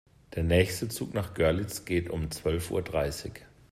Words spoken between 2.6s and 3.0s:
Uhr